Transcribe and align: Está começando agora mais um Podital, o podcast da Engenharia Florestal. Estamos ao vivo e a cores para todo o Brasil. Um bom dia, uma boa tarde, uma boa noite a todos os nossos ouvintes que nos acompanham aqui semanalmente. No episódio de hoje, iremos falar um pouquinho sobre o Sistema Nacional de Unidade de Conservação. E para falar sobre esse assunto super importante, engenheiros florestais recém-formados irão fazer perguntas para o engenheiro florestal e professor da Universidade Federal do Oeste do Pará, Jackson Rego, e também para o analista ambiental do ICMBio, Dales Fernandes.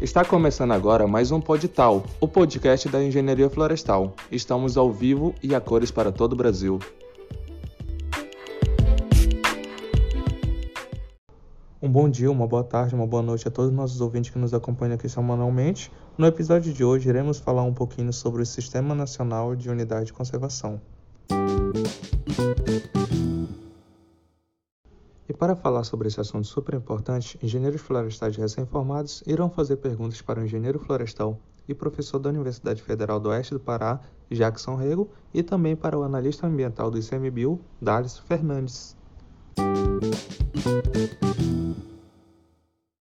Está 0.00 0.24
começando 0.24 0.70
agora 0.70 1.08
mais 1.08 1.32
um 1.32 1.40
Podital, 1.40 2.04
o 2.20 2.28
podcast 2.28 2.88
da 2.88 3.02
Engenharia 3.02 3.50
Florestal. 3.50 4.14
Estamos 4.30 4.76
ao 4.76 4.92
vivo 4.92 5.34
e 5.42 5.56
a 5.56 5.60
cores 5.60 5.90
para 5.90 6.12
todo 6.12 6.34
o 6.34 6.36
Brasil. 6.36 6.78
Um 11.82 11.90
bom 11.90 12.08
dia, 12.08 12.30
uma 12.30 12.46
boa 12.46 12.62
tarde, 12.62 12.94
uma 12.94 13.08
boa 13.08 13.24
noite 13.24 13.48
a 13.48 13.50
todos 13.50 13.72
os 13.72 13.76
nossos 13.76 14.00
ouvintes 14.00 14.30
que 14.30 14.38
nos 14.38 14.54
acompanham 14.54 14.94
aqui 14.94 15.08
semanalmente. 15.08 15.90
No 16.16 16.26
episódio 16.26 16.72
de 16.72 16.84
hoje, 16.84 17.08
iremos 17.08 17.40
falar 17.40 17.64
um 17.64 17.74
pouquinho 17.74 18.12
sobre 18.12 18.40
o 18.42 18.46
Sistema 18.46 18.94
Nacional 18.94 19.56
de 19.56 19.68
Unidade 19.68 20.06
de 20.06 20.12
Conservação. 20.12 20.80
E 25.28 25.34
para 25.34 25.54
falar 25.54 25.84
sobre 25.84 26.08
esse 26.08 26.18
assunto 26.18 26.46
super 26.46 26.74
importante, 26.74 27.38
engenheiros 27.42 27.82
florestais 27.82 28.34
recém-formados 28.36 29.22
irão 29.26 29.50
fazer 29.50 29.76
perguntas 29.76 30.22
para 30.22 30.40
o 30.40 30.44
engenheiro 30.44 30.78
florestal 30.78 31.38
e 31.68 31.74
professor 31.74 32.18
da 32.18 32.30
Universidade 32.30 32.82
Federal 32.82 33.20
do 33.20 33.28
Oeste 33.28 33.52
do 33.52 33.60
Pará, 33.60 34.00
Jackson 34.30 34.74
Rego, 34.74 35.10
e 35.34 35.42
também 35.42 35.76
para 35.76 35.98
o 35.98 36.02
analista 36.02 36.46
ambiental 36.46 36.90
do 36.90 36.98
ICMBio, 36.98 37.60
Dales 37.78 38.18
Fernandes. 38.18 38.96